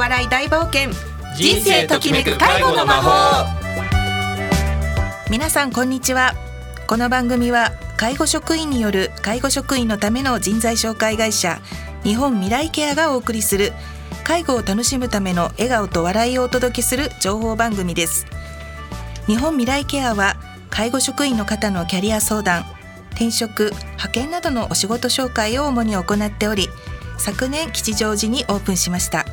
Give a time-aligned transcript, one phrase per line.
[0.00, 0.90] 笑い大冒険。
[1.36, 3.44] 人生ときめく介護の魔法。
[5.30, 6.32] 皆さんこんにちは。
[6.86, 11.60] この番組は介護職員による介護職員のための人材紹介会社
[12.02, 13.74] 日本未来ケアがお送りする
[14.24, 18.24] 介護を楽しむための笑顔と笑いをお届けする情報番組です。
[19.26, 20.36] 日本未来ケアは
[20.70, 22.64] 介護職員の方のキャリア相談
[23.10, 26.70] 転職派遣などのお仕事紹介を主に行っており
[27.18, 29.26] 昨年吉祥寺にオープンしました。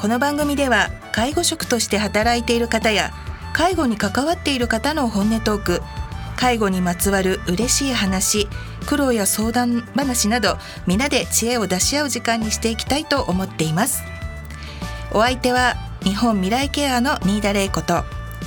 [0.00, 3.10] この番組では介護職として働いている方や
[3.52, 5.82] 介護に関わっている方の本音トーク
[6.38, 8.48] 介護にまつわる嬉しい話
[8.86, 14.02] 苦労や相談話など皆で知恵を出し合う時間にしていきたいと思っています。
[15.12, 18.02] お相手は日本未来ケアの新田玲子と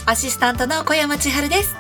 [0.08, 1.76] アシスタントの小山千春です、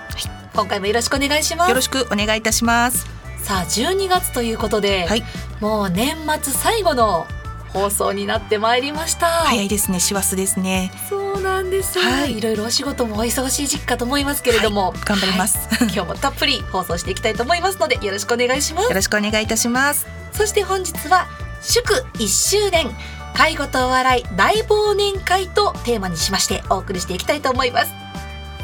[0.53, 1.69] 今回もよろしくお願いします。
[1.69, 3.07] よろしくお願いいたします。
[3.41, 5.23] さあ12月ということで、はい。
[5.61, 7.25] もう年末最後の
[7.73, 9.99] 放送になってまいりました、早いですね。
[9.99, 10.91] 師走ですね。
[11.09, 12.37] そうなんです、はい。
[12.37, 15.87] い、ろいろお仕事もお忙しい時期かと思いますけれども、頑張ります、はい。
[15.93, 18.89] 今日もたっぷり放送していきたいと思いますのでよろしくお願いします。
[18.89, 20.05] よろしくお願いいたします。
[20.31, 21.27] そして本日は
[21.61, 22.95] 祝1周年。
[23.35, 27.91] 介護とお笑い大忘年会とテーマにしましてお送りしていきたいと思います。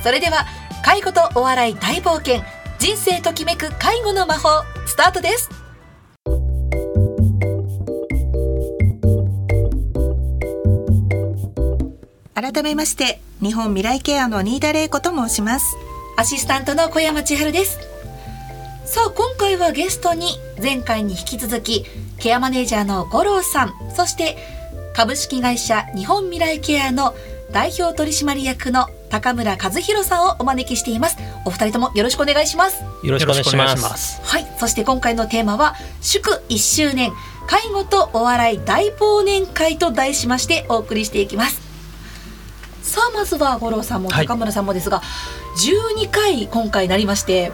[0.04, 0.46] それでは
[0.86, 2.44] 介護とお笑い大冒険。
[2.78, 5.50] 人生ときめく介護の魔法スタートです
[12.42, 15.76] 改めまして日本未来ケアの新田玲子と申します。
[16.16, 17.80] アシスタントの小山千春です。
[18.86, 20.28] さあ今回はゲストに
[20.62, 21.86] 前回に引き続き
[22.18, 24.38] ケアマネージャーの五郎さんそして
[24.96, 27.14] 株式会社日本未来ケアの
[27.52, 31.18] 代表取締役の高村和弘さんをお招きしています。
[31.46, 32.82] お二人ともよろしくお願いします。
[33.04, 34.22] よろしくお願いします。
[34.24, 34.48] はい。
[34.58, 37.12] そして今回のテーマは祝1周年
[37.48, 41.69] 介護とお笑い大忘年会と題しましてお送りしていきます
[42.82, 44.28] さあまずは五郎さんもはい。
[44.28, 45.02] 高村さんもですが、
[45.58, 47.52] 12回今回なりまして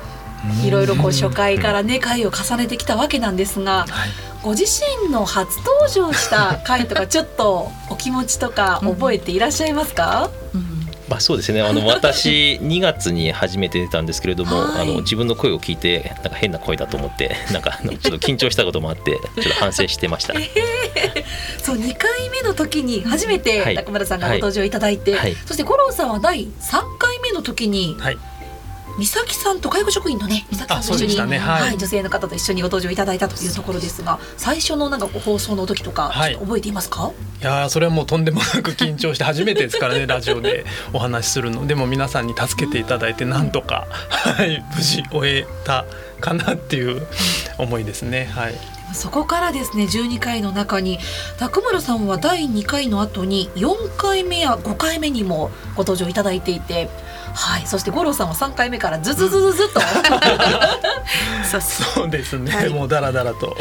[0.63, 4.09] いろいろこう初回からね回を重ねてきたわけなんですがはい、
[4.43, 10.29] ご自身の初登場した回とか ちょっとお気持ちとか覚えていらっしゃいますか、
[11.07, 11.61] まあそうですね。
[11.61, 14.81] あの 私2月に初めて出たんですけれども、はい。
[14.81, 19.11] あの自分の声を聞いてなんか変な声だと思って、 なんかちょっと緊張したこともあって、
[19.41, 20.33] ちょっと反省してました。
[21.61, 23.75] そう2回目の時に初めてはい。
[23.75, 25.35] 中村さんがご登場いただいて、はい。
[25.45, 28.17] そして五郎さんは第3回目の時にはい、
[28.97, 31.37] 美咲さんと介護職員のね美咲さんと一緒に、したね。
[31.37, 31.77] はい。
[31.77, 36.35] 女性の方と一緒にご登場いただいたというところですが最初のなんか放送の時とかはい。
[36.35, 37.11] 覚えていますか、
[37.41, 41.67] いやーそれはもうとんでもなく緊張して初めてですからね ラジオでお話しするの。
[41.67, 45.85] でも皆さんに助けていただいてなんとか、はい、無事終えた
[46.19, 47.05] かなっていう
[47.57, 48.29] 思いですね。
[48.33, 48.55] はい。
[48.93, 50.99] そこからですね12回の中に
[51.37, 56.89] 高村さんは第2回の後に4回目や5回目にもご登場いただいていて。
[57.33, 59.81] はい、そして五郎さんは3回目からずずずずずっと、
[61.61, 62.69] そうですね、はい。
[62.69, 63.55] もうダラダラと。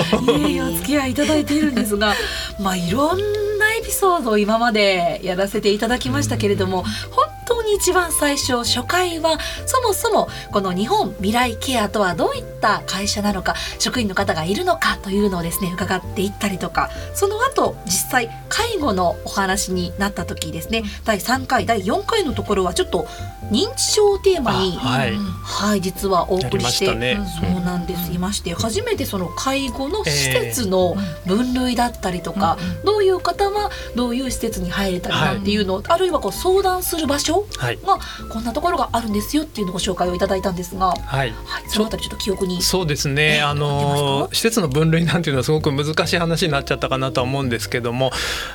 [0.48, 2.14] いいお付き合いいただいているんですが、
[2.60, 3.18] まあいろん
[3.58, 12.53] なエピソードを今までやらせていただきましたけれども、本当に一番最初初回はそもそもこの日本未来ケアとはどういった
[12.86, 23.06] 会社なのか職員の方がいるのかというのをですね伺っていったりとかその後実際介護のお話になった時ですね第3回第4回のところはちょっと
[23.50, 25.14] 認知症をテーマにあはい。
[25.42, 27.18] はい、実はお送りして、ね。
[27.40, 27.60] そう。
[27.60, 30.94] なんです、いまして初めてその介護の施設の
[31.26, 37.78] 分類だったりとか、どういう方はどういう施設に入れたりなんていうのを、あるいはこう相談する場所はい。
[37.84, 37.98] が
[38.28, 41.30] こんなところがあるんですよっていうのをご紹介をいただいたんですが、はい。
[41.44, 42.53] はい、そのあたりちょっと記憶に。
[42.60, 48.10] そうですね、あの施設の分類なんていうのはすごく難しい話になっちゃったかなとは思うんですけども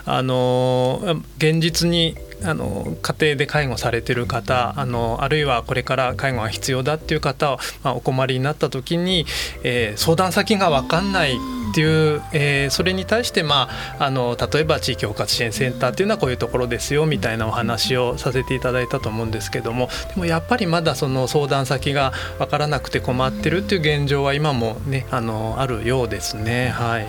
[0.06, 1.02] あの
[1.38, 9.26] 現実にあの家庭で介護されてる方あのあるいはこれから介護が必要だっていう方は、まあ、お困りになった時に、
[9.64, 11.38] えー相談先が分かんない
[11.70, 13.68] っていう、えーそれに対して、ま
[14.00, 26.70] あ、あの例えば地域包括支援センターっていうのはこういうところですよみたいなお話をさせていただいたと思うんですけどもでもやっぱりまだその相談先が分からなくて困ってるっていう現状は今もねあのあるようですね。
[26.70, 27.08] はい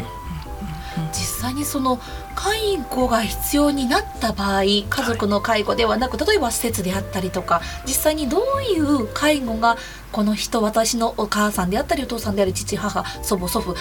[1.12, 1.99] 実際にその
[2.42, 9.76] 介護が必要になった場合家族の介護ではなく例えば施設であったりとか実際にどういう介護が
[10.10, 13.76] この人私のお母さんであったりお父さんであり父母祖母祖父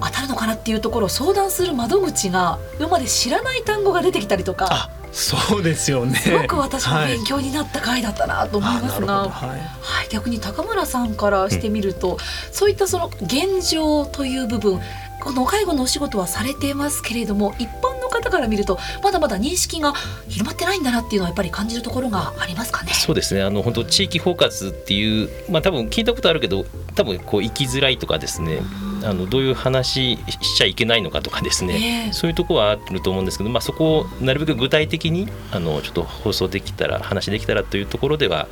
[0.00, 6.18] 当たるのかなっていうところを相談する窓口が今まで知らない単語が出てきたりとかあそうですよね。
[6.18, 7.14] すごく私もはい。
[7.14, 9.48] 勉強になった回だったなと思いますが、はい。
[9.48, 9.56] は
[10.04, 12.18] い、逆に高村さんからしてみると、
[12.52, 14.78] そういったその現状という部分
[15.20, 19.92] この介護のお仕事はされていますけれども一般の方方から見るとまだまだ認識が
[20.28, 22.92] 広まってないんだなっていうのはやっぱり感じるところがありますかね？
[22.92, 23.42] そうですね。
[23.42, 26.64] あの本当地域包括っていうまあ多分聞いたことあるけど
[26.94, 28.60] 多分こう生きづらいとかですね
[29.04, 32.12] あのどういう話しちゃいけないのかとかですね、ええ。
[32.12, 38.48] そういうところはあると思うんですけど、まあ、そこをなるべく具体的にあのちょっと放送できたら話できたらというところでは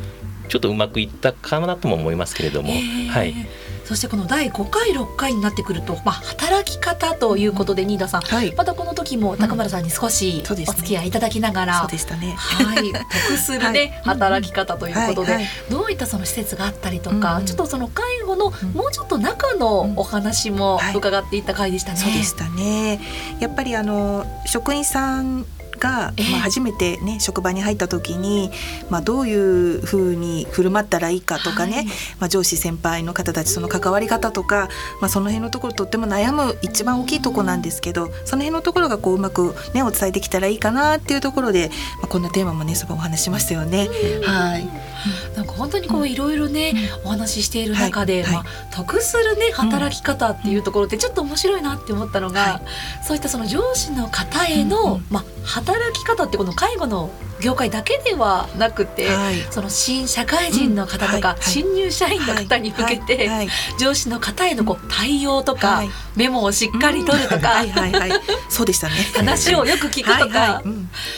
[0.49, 3.35] ちょっとうまくいったかなとも思いますけれども、えーはい、
[3.85, 8.55] そしてこの第5回6回になってくると、まあ、働き方ということで新田さん、はい。
[8.55, 12.33] またこの時も高村さんに少しお付き合いいただきながら、そうでしたね。
[12.33, 12.93] はい、
[13.29, 14.17] 得するね、はい。
[14.17, 17.45] 働き方ということで、どういったその施設があったりとか、うん。
[17.47, 18.71] ちょっとその介護のうん。
[18.71, 20.95] もうちょっと中のお話もはい。
[20.95, 21.99] 伺っていった回でしたね。
[21.99, 23.01] そうでしたね。
[23.41, 25.47] やっぱりあの職員さん
[25.85, 26.33] が、ええ。
[26.33, 28.51] まあ、初めてね職場に入った時に、
[28.89, 31.87] まあ、どういうふうに振る舞ったらいいかとかね、はい。
[31.87, 31.93] ま
[32.27, 34.69] あ、上司先輩の方たちその関わり方とか、
[35.01, 41.71] まあ、その辺のところとっても悩む一番大きいところなんですけどその辺のところがこううまく、ね、お伝えできたらいいかなっていうところで、
[42.01, 43.89] まあ、こんなテーマもねすごいお話ししましたよね。
[44.25, 44.69] はい、
[45.37, 46.75] なんか本当にこういろいろね、
[47.05, 48.33] お話ししている中で、はい。
[48.33, 52.61] まあ、得するね働き方っていうところってちょっと面白いなって思ったのが、は
[53.03, 57.11] そういったその上司の方への、まあ、働き方ってこの介護の
[57.45, 59.37] 業界だけではなくて、はい。
[59.51, 63.29] その新社会人の方とか、うん新入社員の方に向けて、
[63.79, 65.91] 上司の方へのこう対応とか、はい。
[66.17, 67.69] メモをしっかり取るとか、はい。
[67.69, 67.93] はい。
[67.93, 68.11] はい、
[68.49, 68.95] そうでしたね。
[69.15, 70.63] 話をよく聞くとか、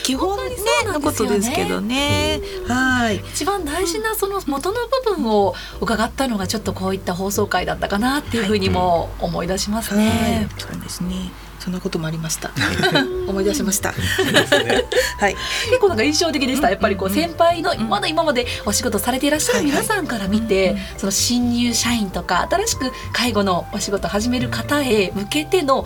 [0.03, 2.41] 基本ねのことですけどね。
[2.67, 3.17] はい。
[3.33, 10.05] 一番大事なその元の部分を伺ったのがちょっとこういった放送回だったかなっていうふうにも思い出しますはい。
[10.05, 11.31] ね。、そうですね。
[11.67, 12.51] そんなこともありました。
[13.27, 13.89] 思い出しました。
[13.89, 15.35] はい。
[15.65, 16.69] 結構なんか印象的でした。
[16.69, 17.89] やっぱりこううん先輩のん。
[17.89, 25.85] まだ今までお仕事されていらっしゃる皆さんから見て、その新入社員とか新しく介護のお仕事を始める方へ向けての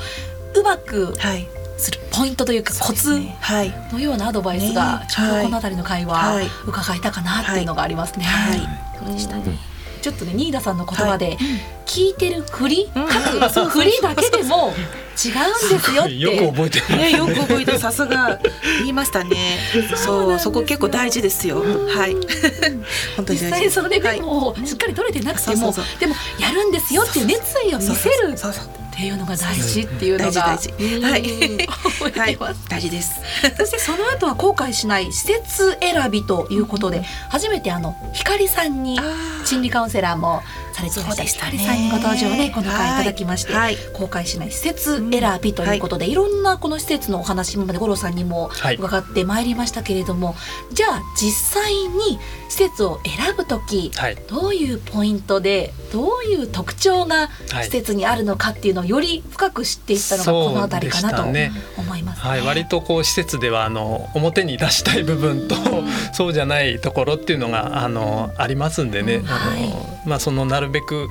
[0.54, 1.48] うまくはい。
[1.80, 3.74] するポイントというかコツはい。
[3.92, 6.48] のようなアドバイスがねちょうどこの辺りの会話はい。
[6.68, 8.26] 伺えたかなっていうのがありますね。
[8.26, 9.14] はい。
[9.14, 9.44] でしたね。
[9.48, 9.60] うん
[10.02, 11.38] ちょっとね新田さんの言葉で、
[11.92, 13.06] 聞いてる振り、うん。
[13.06, 16.16] 各振りだけでも違うんですよって。
[16.16, 18.40] よく覚えてね、よく覚えてさすが。
[18.80, 19.60] 言いましたね。
[19.98, 21.62] そう、そこ結構大事ですよ。
[21.90, 22.14] はい。
[23.18, 23.40] 本当に。
[23.40, 30.72] 実際それでもしっかり取れてなくても、でもやるんですよっていう熱意を見せるそうそうっていうのが大事っていうのが大事
[31.02, 31.68] はいうん。
[32.00, 32.38] 思い。
[32.70, 33.20] 大事です。
[33.58, 38.98] そしてその後は後悔しない施設選びということで、初めてあの光さんに
[39.44, 40.42] 心理カウンセラーも
[40.74, 41.58] されていらっしたね。
[41.58, 43.76] 光さんにご登場ねこの回いただきまして、はい。
[43.94, 48.76] 後悔しない施設選びということで、い、ろんなこの施設のお話今まで五郎さんにもはい。
[48.76, 50.36] 伺ってまいりましたけれども、
[50.72, 52.20] じゃあ実際に
[52.50, 54.16] 施設を選ぶ時、はい。
[54.30, 57.66] どういうポイントでどういう特徴がはい。
[57.66, 62.30] 施設にあるのかっていうのをより深く知っていったのがこの辺りかなと思います、ね。
[62.30, 65.56] はい、割とこう施設ではあの表に出したい部分と
[66.14, 69.30] そうじゃないところっていうのがあのありますんでね、うん。
[69.30, 71.10] あのまあ、そのなるべく、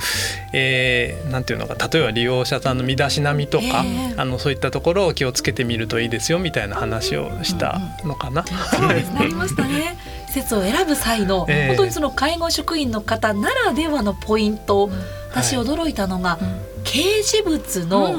[0.53, 8.45] えーなんていうのか例えば利用者さんの身だしなみとか、ええあのそういったところを気をつけてみるといいですよみたいな話をしたのかな。
[8.47, 9.19] そうですね。
[9.21, 9.97] ありましたね。
[10.29, 14.91] 施設を選ぶ際の、ええ本当にその介護職員の方ならではのポイント、
[15.31, 16.39] 私驚いたのが、
[16.85, 18.15] 掲示物の、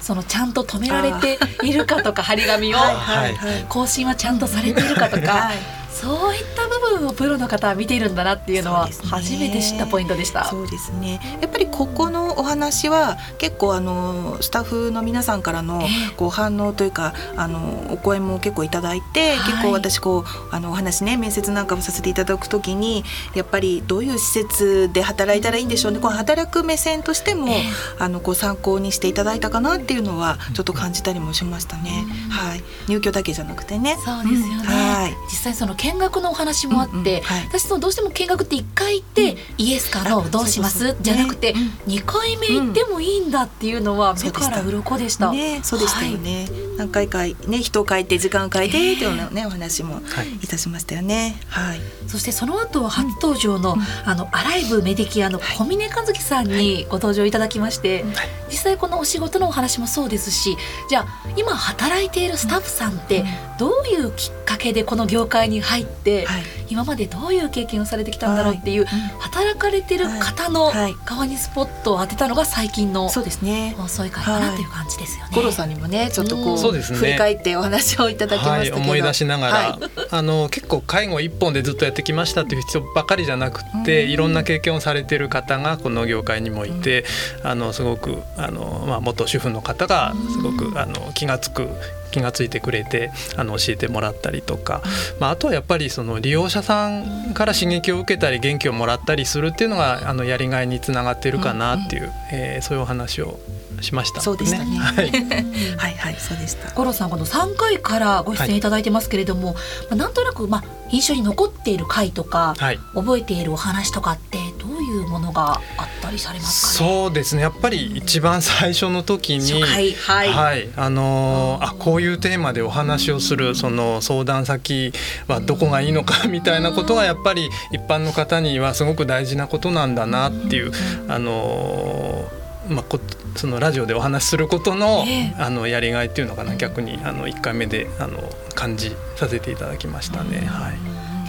[0.00, 3.66] そのちゃんと止められているかとか張り紙を、 はいはいはい。
[3.68, 6.59] 更新はちゃんとされているかとか、はいそういった部
[6.98, 10.44] 分をプロの方は見ているんだなっていうのは初めて知ったポイントでした。
[10.44, 11.20] そうですね。
[11.40, 23.04] やっぱりここのお話は結構あのスタッフの皆さんからのええこう反応というかあのお声も結構いただいて、はい結構私こうあのお話ね面接なんかもさせていただくときに
[23.34, 25.98] やっぱりどういう施設で働いたらいいんでしょうね。
[25.98, 27.62] この働く目線としても、ええ
[27.98, 32.04] あのこう参考にしていただいたかなっていうのはちょっと感じたりもしましたね。
[32.30, 32.62] はい。
[32.88, 33.96] 入居だけじゃなくてね。
[34.04, 35.16] そうですよね、うんはい。
[35.28, 37.22] 実際その見学のお話もあって、うんうん。
[37.22, 37.46] はい。
[37.48, 40.78] 私そのどうしても見学って1回行って、イエスかノーどうします？
[40.78, 41.02] そうそうそう。
[41.02, 45.30] じゃなくて、ね2回目行ってもいいんだっていうのは目から鱗でした。
[45.30, 46.48] ね、そうでしたよね。
[46.80, 50.30] 何回かね人を変えて時間を変えてっていうようなねお話もはい。
[50.42, 51.36] いたしましたよね。
[51.48, 51.80] はい。
[52.06, 58.04] そしてその後は初登場の、あのアライブメディキアの小峰和樹さんにご登場いただきまして、
[58.48, 60.56] 実際このお仕事のお話もそうですし
[60.88, 61.06] じゃあ
[61.36, 63.24] 今働いているスタッフさんって
[63.58, 66.42] どういうきっかけでこの業界に入って、はい。
[66.70, 68.84] 今までどういう経験をされてきたんだろうっていう、
[69.18, 70.72] 働かれてる方の
[71.04, 73.74] 側にスポットを当てたのが最近のそうですね。
[73.76, 75.32] 放送会かなっていう感じですよね。
[75.34, 76.69] 五郎さんにもねちょっとこうん。
[76.69, 76.98] うそうですね。
[76.98, 79.90] 振り返ってお話をいただきまはい、したけど、思い出しながら、はい。
[80.10, 84.10] あの結構介護一本でずっとやってきましたっていう人ばかりじゃなくって、うん。
[84.10, 87.04] いろんな経験をされてる方がこの業界にもいて、
[87.42, 91.68] あのすごくあの、まあ、元主婦の方がすごくあの気が付く
[92.10, 94.82] 気が付いてくれてあの教えてもらったりとか、
[95.18, 103.38] まあ、あとはやっぱりその利用者さんから刺激を受けたり元気をもらったりするっていうのがあのやりがいにつながってるかなっていう、うんうん、えー、そういうお話を
[103.82, 104.78] しました、ね、そうでしたね。
[104.78, 105.10] はい、
[105.76, 106.70] はいはいそうでした。
[106.74, 109.60] 五郎さんこの三回からご出演いただいてますけれども、はい、ま
[109.92, 117.42] あなんとなくまあ印象に残っている回とか、はい、覚えているお話とかってどういうものがあったりされますか、ね、そうですね。
[117.42, 124.92] やっぱり一番最初の時に、はい、はい、あのー、あこういうテーマでお話をするその相談先
[125.28, 130.72] はどこがいいのか みたいなことがやっぱり一般の方にはすごく大事なことなんだなっていう、
[131.08, 133.00] あのーまあ、こ
[133.36, 138.18] そのラジオでお話しすることのえー、あのやりがいっていうのかな逆にあの1回目であの
[138.54, 140.40] 感じさせていただきましたね。
[140.40, 140.78] はい、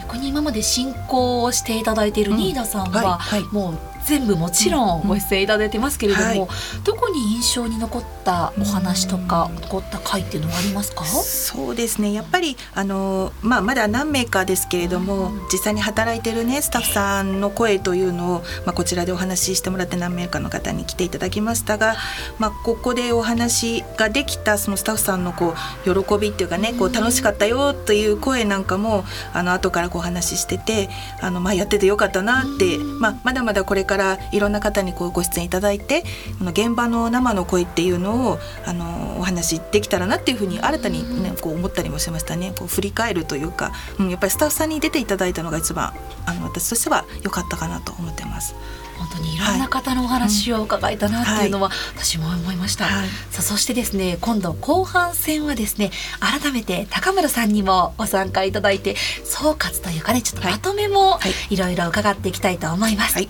[0.02, 3.20] 逆に今まで進行をしていただいている新田さんは、
[3.52, 6.48] もう全部もちろんご出演いただいてますけれども、うんはい、
[6.84, 11.06] どこに印象に残ったお話とか、残った回っていうのはありますか？
[11.06, 12.14] そうですね。
[12.14, 21.96] やっぱりあの、まあ、まだ何名かですけれども、うん、実際に働いてるねスタッフさんの声というのを、まあ、こちらでお話ししてもらって何名かの方に来ていただきましたが、
[22.40, 25.56] まあ、ここでお話ができたそのスタッフさんのこ
[25.86, 29.04] う喜びっていうかねこう楽しかったよという声なんかも
[29.34, 30.90] あの後からこう話ししてて
[31.22, 36.04] あの、まあ、やっててよかったなって、まあ、まだまだこれからいろんな方にこうご出演いただいて
[36.40, 42.54] この現場の生の声っていうのをあのお話できたらなっていうふうに新たに、ね、こう思ったりもしましたね。
[42.58, 45.94] こう振り返るというか、うん、やっぱりスタッフさんに出ていただいたのが一番
[46.26, 48.56] あの私としては良かったかなと思ってます。
[49.02, 61.20] 本当にいろんな方のお話を伺えたなっていうのは、私も思いました、はい、さあそしてですね今度後半戦はですね改めて高村さんにもご参加いただいて総括というかねちょっとまとめも
[61.50, 63.30] いろいろ伺っていきたいと思います、はい、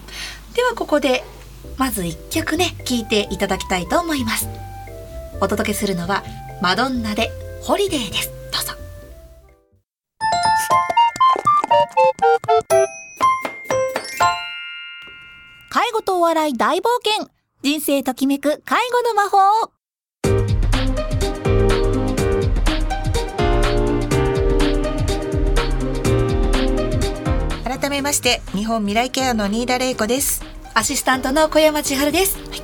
[0.56, 1.24] ではここで
[1.78, 4.48] まず一曲ね聴いていただきたいと思います。
[5.40, 6.24] お届けするのは
[6.62, 7.32] マドンナで
[7.62, 8.32] ホリデーです。
[8.52, 8.74] どうぞ。
[15.70, 17.30] 介護とお笑い大冒険。
[17.64, 19.81] 人生ときめく介護の魔法。
[27.72, 30.44] 改めまして日本未来ケアの新田玲子です。
[30.74, 32.62] アシスタントの小山千春です、はい、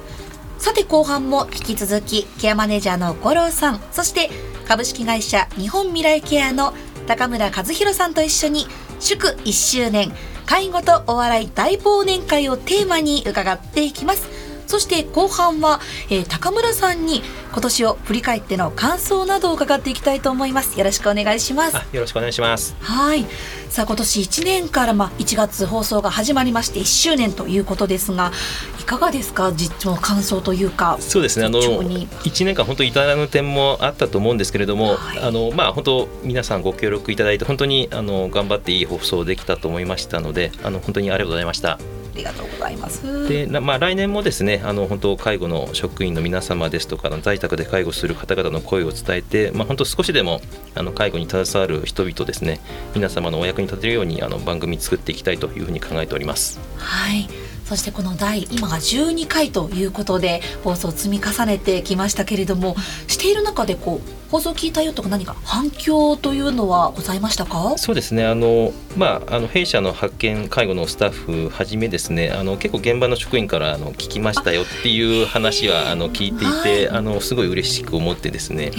[0.60, 3.80] さて後半も引き続きケアマネージャーの五郎さん。
[3.94, 4.30] そして
[4.68, 6.74] 株式会社日本未来ケアの
[7.08, 8.68] 高村和弘さんと一緒に
[9.00, 10.12] 祝1周年
[10.46, 14.28] 介護とお笑い大忘年会をテーマに伺っていきます
[14.68, 20.78] そして後半は、えー、高村さんに今年を振り返っての感想などを伺っていきたいと思います。
[20.78, 21.76] よろしくお願いします。
[21.76, 22.76] よろしくお願いします。
[22.82, 23.26] はい。
[23.70, 28.32] さあ今年1年からまあ1月放送が始まりまして1周年ということですが
[28.80, 29.52] いかがですか？
[29.54, 31.46] 実の感想というかそうですね。
[31.46, 41.80] あの1年間本当に至らぬ点もあったと思うんですけれども、はい、あのまあ本当皆さんご協力いただいて本当にあの頑張っていい放送できたと思いましたのであの本当にありがとうございました
[42.18, 50.42] りがとうございますでまあ、来年もですねあの本当介護の職員の皆様ですとか在宅で介護する方々の声を伝えて、まあ、本当少しでも
[50.76, 52.60] あの介護に携わる人々ですね
[52.94, 56.60] 皆様のお役に立てるようにあの番組作っていきたいというふうに考えております。
[56.78, 57.28] はい
[57.66, 67.78] そしてこの第今が12回ということで放送を積み重ねてきましたけれどもしている中でこう放送聞いたよとか何か反響というのはございましたか？
[67.78, 68.26] そうですね。
[68.26, 72.32] あの、まあ、あの弊社の発見介護のスタッフはじめですね。
[72.32, 78.72] あの結構現場の職員からあの聞きましたよっていう話はあの聞いていて、はい、あのすごい嬉しく思ってですね、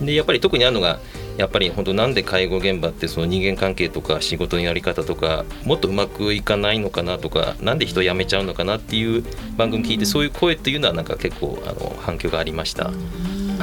[0.00, 0.98] でやっぱり特にあるのが
[1.36, 9.24] やっぱり本当なんで介護現場ってその人間関係とか仕事のやり方とかもっとうまくいかないのかなとかなんで人辞めちゃうのかなっていう
[9.56, 12.90] 番組聞いてそういう声っていうのはなんか結構あの反響がありました。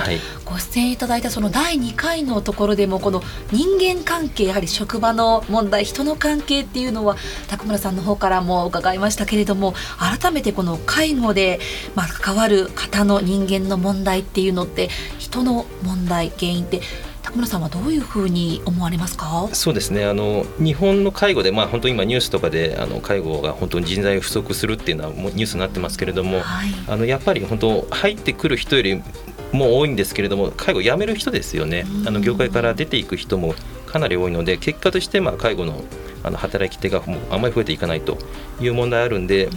[0.01, 7.15] はい、ご出演いただいたその第2回のところでもこの人間関係やはり職場の問題人の関係っていうのは
[7.47, 11.59] 高村さんの方からも伺いましたけれども改めてこの介護で、
[11.95, 14.89] まあ、関わる方の人間の問題っていうのって
[15.19, 16.81] 人の問題原因って
[17.23, 19.49] 高村さんはどういうふうに思われますか？
[19.51, 20.05] そうですね。
[20.05, 29.03] あの日本の介護で、まあ、本当今ニュースとかであの介護が本当に人材不足するっていうのはもうニュースになってますけれども、はい、あのやっぱり本当入ってくる人より
[29.51, 31.85] も多いんですけれども介護を辞める人ですよね。
[32.05, 35.83] あの業界から出ていく人もかなり多いので結果としてまあ介護の
[36.23, 38.17] あの働き手がもうあまり増えていかないと
[38.59, 39.49] いう問題あるんで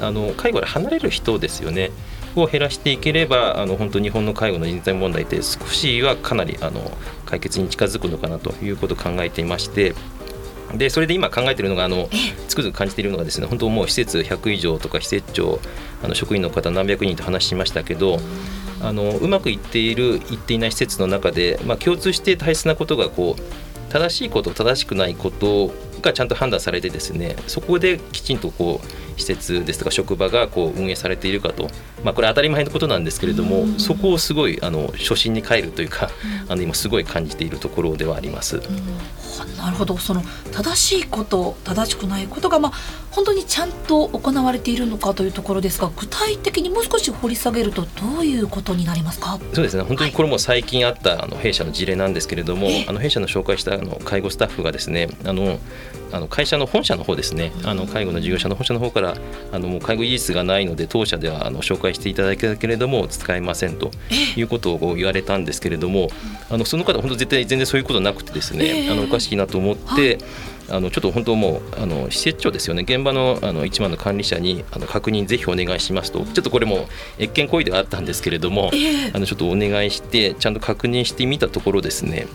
[0.00, 1.90] あの介護で離れる人ですよね。
[2.36, 6.90] を減らしていければあの本当日本の介護の人材問題って少しはかなりあの
[7.26, 9.94] 解決に近づくのかなということを考えていまして
[10.74, 12.08] でそれで今考えているのがあの
[12.46, 15.58] つくづく感じているのがですね本当もう施設100以上とか施設長
[16.02, 18.20] あの職員の方何百人と話しましたけど
[18.80, 31.68] あのうまくいっているいっていない施設の中で、まあ、共通して大切なことがこう正しいこと正しくないことがちゃんと判断されてですねそこできちんとこう施設ですとか職場がこう運営されているかと、
[32.04, 36.10] まあ、これ当たり前のことなんですけれども、そこをすごいあの初心に帰るというか、
[36.48, 38.60] あの今すごい感じているところではあります。
[39.44, 39.96] なるほど。
[39.98, 42.72] その正しいこと正しくないことが、まあ、
[43.10, 49.38] 本当にちゃんと行われているのかというところですが具体的にもう少し掘り下げるとどういうことになりますか？
[49.52, 49.82] そうですね。
[49.82, 55.58] 本当にこれも最近あったあの弊社の事例なんですけれども、あの弊社の紹介したあの介護スタッフがですねあの
[56.12, 57.52] あの会社の本社の方ですね。
[57.64, 59.16] あの介護の事業者の本社の方から
[59.52, 63.90] あのもう介護技術がないので当社ではあの紹介していただけたけれども使えませんと
[64.36, 66.08] いうことを言われたんですけれども
[66.50, 70.18] あのその方本当絶対全然そういうことなくてですね、あのおかしいなと思って。
[70.70, 72.82] あのちょっと本当もうあの施設長ですよね。
[72.82, 76.20] 現場のあの一番の管理者にあの確認ぜひお願いしますと。
[76.20, 76.88] ちょっとこれも
[77.18, 78.70] 越権行為ではあったんですけれども、
[79.14, 82.26] あのちょっとお願いしてちゃんと確認してみたところですね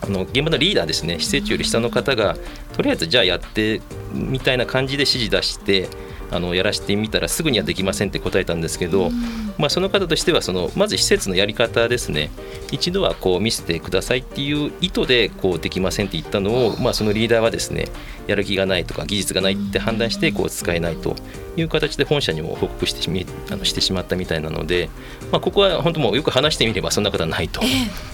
[0.00, 2.36] あの現場のリーダーですね施設より下の方が
[2.74, 3.80] とりあえずじゃあやって
[4.12, 5.88] みたいな感じで指示出して
[6.30, 9.10] あのやらせてみたらすぐにはできませんって答えたんですけど、
[9.56, 12.30] まあ、その方としてはそのまず施設のやり方ですね。
[12.70, 17.86] 一度はこう見せてくださいっていう意図でこうできませんって言ったのを、まあ、そのリーダーはですね
[18.28, 21.16] やる気がないとか技術がないって判断してこう使えないと
[21.56, 24.90] いう形で本社にも報告してしみあのしてしまったみたいなので、
[25.32, 27.60] まあ、ここは本当もうよく話してみればそんなことはないと、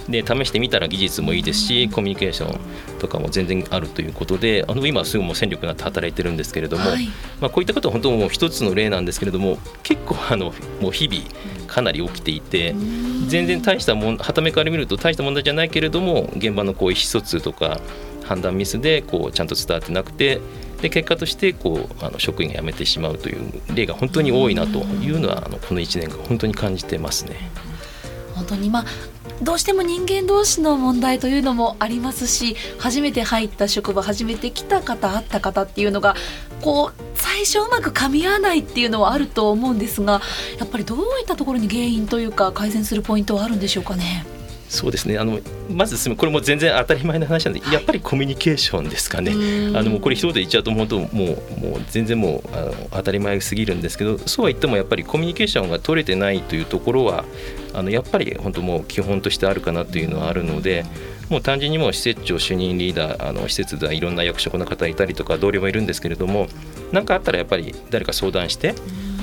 [0.09, 7.07] で試してみたら技術もいいですしコミュニケーションとかも全然あるということであの今すぐもう戦力になって働いてるんですけれども、はい、
[7.41, 12.75] まあ、こういったことは本当もう一つの例なんですけれども結構あのもう日々かなり起きていて
[13.27, 17.81] 全然大したもんはためから見ると大した問題じゃないけれども現場のこう意思疎通とか
[18.25, 20.41] 判断ミスでこうちゃんと伝わってなくて
[20.83, 27.37] で結果としてこうあの職員が辞めてしまうという例が本当に多いなというのはあのこの1年間本当に感じてますね。
[28.35, 28.85] 本当にまあ
[29.43, 36.15] どうしても人間同士の問題というのもありますし初めて入った職場初めて来た方会った方っていうのが
[36.61, 40.21] こう最初うまく噛み合わないっていうのはあると思うんですが
[40.59, 44.27] やっぱりどういったところに原因というか改善するポイントはあるんでしょうかね？
[44.69, 45.19] そうですね。
[45.19, 49.33] あのまずこれも全然当たり前の話なんで、はい、やっぱりコミュニケーションですかね。
[49.77, 51.29] あのもうこれ一言で言っちゃうと本当もうも
[51.77, 57.25] う全然もうあの当たり前すぎるんですけどそうは言ってもやっぱりコミュニケーションが取れてないというところは
[57.73, 60.85] あのやっぱり本当もう基本としてあるかなというのはあるので。
[61.31, 66.49] もう単純にもう施設長主任リーダーあの施設ではいろんな役職の方いたりとか同僚もいるんですけれども
[66.93, 68.75] 何かあったらやっぱり誰か相談して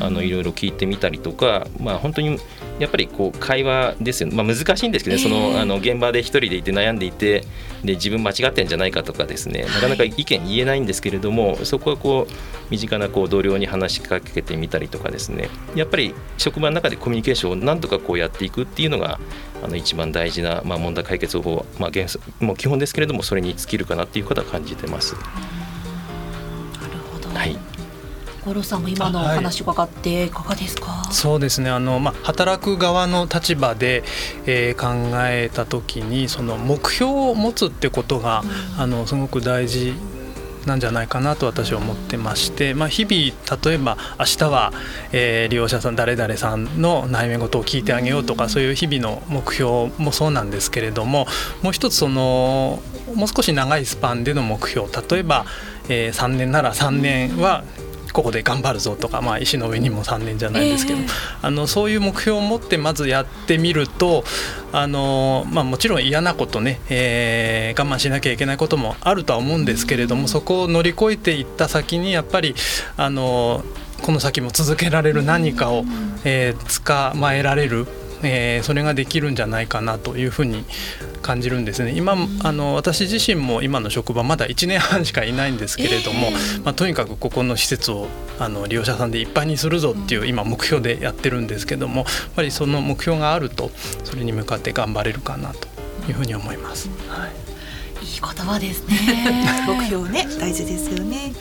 [0.06, 2.40] あのいろいろ聞いてみたりとか、まあ、本当に
[2.80, 7.42] やっぱりこう会話ですよね、まあ、難しいんですけど、ね、そのあの現場で一人でいて悩んでいて
[7.84, 9.66] で自分間違ってんじゃないかとかですね。
[9.66, 12.34] なかなか意見言えないんですけれども、そこはこう
[12.70, 15.50] 身近なこう同僚に話しかけてみたりとかですね。
[15.76, 19.20] やっぱり職場の中でコミュニケーションをなんとかこうやっていくっていうのが
[19.64, 25.16] あの一番大事な、まあ、問題解決方法、まあ、原則もう基本ですけれどもそれに尽きるかなっていうことは感じてます。
[25.16, 25.26] なる
[27.12, 27.71] ほど、はい
[28.46, 31.70] 五郎さんも今のお話伺っていかがですか、はい、そうですね。
[31.70, 34.04] あの、まあ、働く側の立場で、
[34.46, 38.44] えー、考えた時にその目標を持つってことが、
[38.76, 39.94] うん、あのすごく大事
[40.66, 44.72] なんじゃないかなと私は思ってまして、まあ、日々例えば明日は、
[45.12, 51.26] えー、利用者さん誰々さんの内面事を聞いてあげようとかそういう日々の目標もそうなんですけれども
[51.64, 52.82] もう一つその
[53.16, 55.46] もう少し長いスパンでの目標例えば、
[55.90, 57.64] えー、3年なら3年は
[58.12, 61.08] ここで頑張るぞとか、まあ、石の上にも3年じゃないですけど、えー、
[61.42, 64.24] あのそういう目標を持ってまずやってみると
[64.72, 72.56] あの、まあ、もちろん嫌なことね、えー、我慢しなきゃいけないこともあるとは思うんですけれどもそこを乗り越えていった先にやっぱり
[72.98, 73.64] あの
[74.02, 75.84] この先も続けられる何かを、
[76.24, 77.86] えー、捕まえられる
[78.24, 80.66] えー、それができるんじゃないかなというふうに
[81.22, 81.94] 感じるんですね。
[81.96, 88.08] 今あの私自身も今の職場まだ1年半しかいないんですけれども、えー、まあ、とにかくここの施設を
[88.40, 93.72] あの利用者さんでいっぱいにするぞっていう今目標でやってるんですけどもやっぱりその目標があると
[94.04, 95.68] それに向かって頑張れるかなと
[96.08, 96.90] いうふうに思います。
[97.08, 97.51] はい
[98.02, 99.44] いい言葉ですね。
[99.68, 101.34] 目標ね大事ですよね。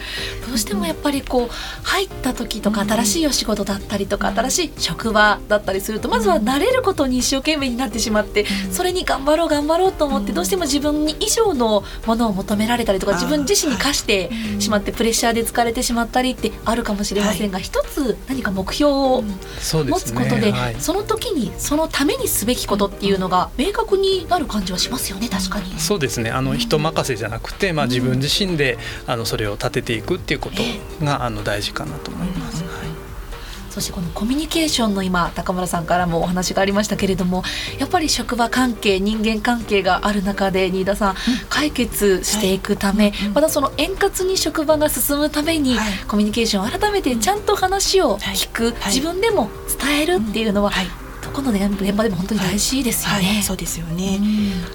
[0.47, 25.79] どうしてもやっぱりこう入った時とか新しいお仕事だったりとか新しい職場だったりするとまずは慣れることに一生懸命になってしまってそれに頑張ろう頑張ろうと思ってどうしても自分に以上のものを求められたりとか自分自身に課してしまってプレッシャーで疲れてしまったりってあるかもしれませんが一つ何か目標を持つことでその時にそのためにすべきことっていうのが明確になる感じはしますよね確かに。
[25.79, 26.31] そうですね。
[26.31, 30.63] あのの人任せじゃなくて、まあ、自分自身であのそれを立てていくっていうこと
[31.05, 32.63] があの大事かなと思います。
[32.65, 32.71] はい。
[33.71, 37.43] そそしてこのコミュニケーションの今高村さんからもお話がありましたけれども
[37.79, 41.17] やっぱり職場関係人間関係がある中で新田さん、うん、
[41.49, 49.49] 解決していくため、はい、またその円滑に職場が進むために、はい、コミュニケーションを改めてちゃんと話を聞く、はい、自分でも
[49.81, 50.77] 伝えるっていうのは、ど
[51.43, 53.17] この現場でも本当に大事ですよね。
[53.17, 53.25] はい。
[53.35, 54.21] はい、そうですよね。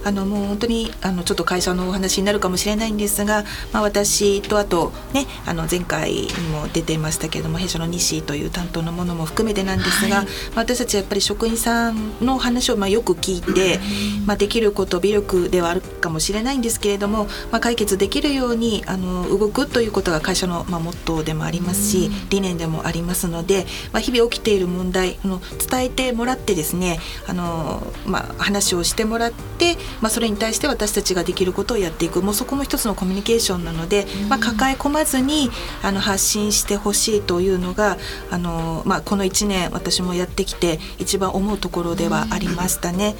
[0.03, 13.79] あのもう本当にあのちょっと会社のお話になるかもしれないんですが、まあ私とあとねあの前回にも出ていましたけれども弊社の西という担当のものも含めてなんですが、はい、私たちはやっぱり職員さんの話をまあよく聞いて、
[14.25, 35.49] まあできること微力ではあるかもしれないんですけれども、まあ解決できるようにあの動くということが会社のまあモットーでもありますし、理念でもありますので、まあ日々起きている問題あの伝えてもらってですねあの、まあ、話をしてもらって、まあ、それに対して私たちができることをやっていくもうそこも一つのコミュニケーションなので、まあ、抱え込まずに
[35.83, 37.97] あの発信してほしいというのが
[38.31, 43.15] あの、まあ、この1年私もやってきて一番思うところではありましたね。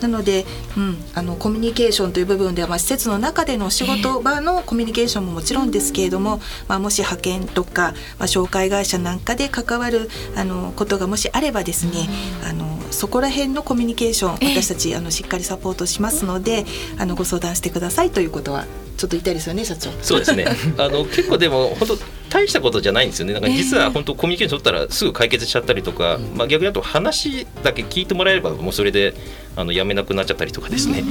[0.00, 0.44] なので、
[0.76, 12.08] うん、あのコミュニケーションという部分では、まあ、施設の中での仕事場のコミュニケーションももちろんですけれども、まあ、もし派遣とか、まあ、紹介会社なんかで関わるあのことがもしあればですね、
[12.48, 16.64] あのそこら辺のコミュニケーション私たちあのしっかりサポートしますので
[16.98, 19.90] あのご相談してくださいということはちょっと言いたいですよね社長。
[20.02, 20.46] そうですね。
[20.78, 21.98] あの結構でも本当
[22.30, 23.34] 大したことじゃないんですよね。
[23.34, 29.14] なんか実は本当コミュニケーション取ったらすぐ解決しちゃったりとか、まあ逆にあと話だけ聞いてもらえればもうそれで
[29.56, 31.02] あのやめなくなっちゃったりとかですね。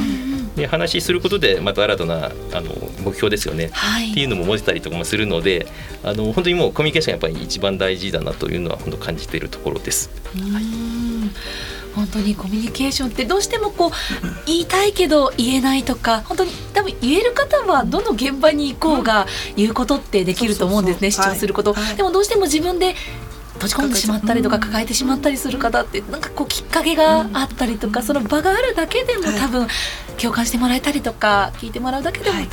[0.55, 2.71] で話することでまた新たなあの
[3.03, 5.67] 目標ですよね、はい、っていうのも持てたりとかもするので
[6.01, 10.10] あの本当にもうコミュニケーションやっぱり一番大事だなというのは本当感じているところです。
[10.39, 10.65] はい
[11.95, 13.91] 本当にコミュニケーションってどうしてもこう
[14.45, 22.95] 言いたいけど言えないとか本当に多分言える方はどの現場に行こうが言うことってできると思うんですね主張すること、はい、でもどうしても自分で
[23.67, 29.67] 閉じ込んでしまったりとか抱えてしまったりする方ってなんかこうきっかけがあったりとかその場があるだけでも多分
[30.21, 32.47] 共感してもらえたりとか聞いてもらうだけでも違うっ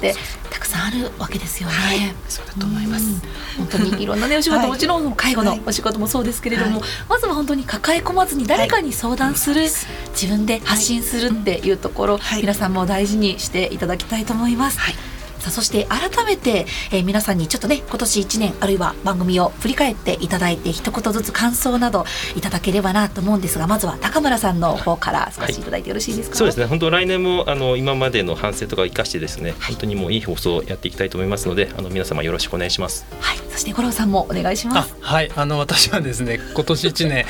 [0.00, 0.14] て
[0.50, 1.74] たくさんあるわけですよね。
[1.74, 1.98] はい、
[2.28, 3.22] そうだと思います。
[3.58, 14.78] 本当にいろんなねお仕事、もちろん介護のお仕事もそうですけれども、まずは本当に抱え込まずに誰かに相談する、自分で発信するっていうところ、皆さんも大事にしていただきたいと思います。
[14.78, 15.11] はい
[15.42, 22.04] さあそして改めて、えー、皆さんにちょっとね今年1年あるいは番組を振り返っていただいて一言ずつ感想など
[22.36, 26.66] いただければなと思うんですがまずは高村さんの方から少しいただいてよろしいですか、はい、そうですね。
[26.66, 33.04] 本当来年もあの今までの反省とか生かしてですね本当にもういい放送をやっていきたいと思いますのであの皆様よろしくお願いします。
[33.18, 33.38] はい。
[33.50, 34.94] そして五郎さんもお願いします。
[35.00, 35.32] はい。
[35.34, 37.26] あの私はですね今年1年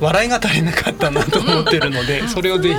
[0.00, 2.76] 笑いが足りなかったなと思ってるので それをぜひ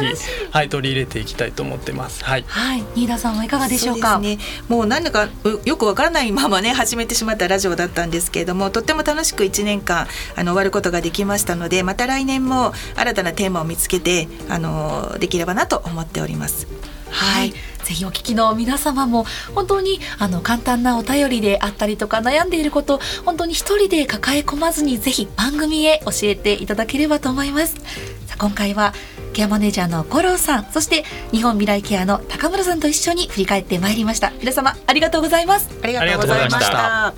[0.52, 2.24] はい取り入れていきたいと思ってます。
[2.24, 4.20] はい、はい、新田さんはいかがでしょうか？
[4.20, 5.28] ね、もうなんだか
[5.66, 16.68] よくわからないままね始めてしまったラジオだったんですけれどもとっても楽しく1年間あの終わることができましたのでまた来年も新たなテーマを見つけてあのできればなと思っております。
[17.12, 17.54] はい、
[17.90, 19.26] ぜひお聞きの皆様も
[19.56, 27.74] 本当にあの簡単なお便りであったりとか悩んでいること本当に一人で抱え込まずにぜひ番組へ教えていただければと思います。
[28.28, 28.94] さあ今回は
[29.34, 34.32] ケアマネージャーの五郎さんそして日本未来ケアの高村さんと一緒に振り返ってまいりました。
[34.40, 35.68] 皆様ありがとうございます。
[35.82, 36.74] ありがとうございました。
[36.78, 37.14] さ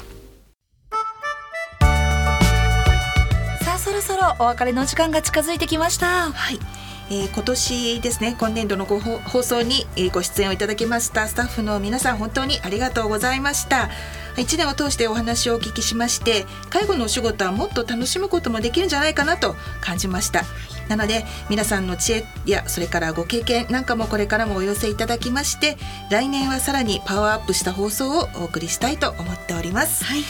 [3.74, 6.32] あそろそろお別れの時間が近づいてきました。
[6.32, 6.81] はい
[7.12, 13.90] えー、今年ですね今年度のご放送に、えご出演をいただきましたスタッフの皆さん本当にありがとうございました。
[14.38, 20.44] 1年を通してお話をお聞きしまして介護のお仕事はもっと楽しむこともできるんじゃないかなと感じました。
[20.88, 25.78] なので皆さんの知恵やそれからご経験なんかもこれからもお寄せいただきまして
[26.10, 30.22] 来年はさらにパワーアップした放送をお送りしたいと思っております、はい、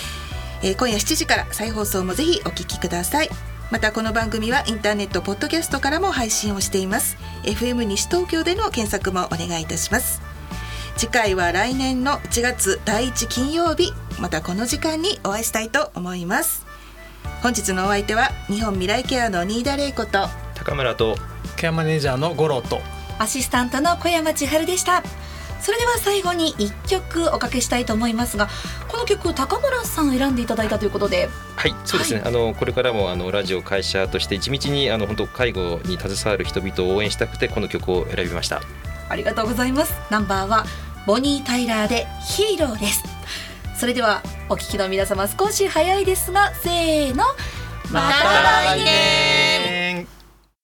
[0.62, 7.16] えー、今夜7時から再放送もぜひお聞きくださいまたこの番組はインターネットポッドキャストからも配信をしています。
[7.44, 10.22] FM 西東京での検索もお願いいたします。
[10.98, 13.94] 次回は来年の1月第1金曜日。
[14.20, 16.66] またこの時間にお会いしたいと思います。
[17.42, 21.16] 本日のお相手は日本未来ケアの新田玲子と高村と
[21.56, 22.82] ケアマネージャーの五郎と
[23.20, 25.02] アシスタントの小山千春でした
[25.62, 28.50] それでは最後に一曲おかけしたいと思いますが
[28.88, 31.30] この曲高村さん選んでいただいたということで。
[31.56, 38.62] はいそうですね、はい、あのこれからもあのラジオ会社として地道にあの本当介護に携わる人々を応援したくてこの曲を選びました。
[39.10, 39.94] ありがとうございます。
[40.10, 40.66] ナンバーは
[41.06, 43.04] ボニー・タイラーでヒーローです。
[43.78, 47.24] それではお聞きの皆様少し早いですがせーの。
[47.92, 49.51] また来年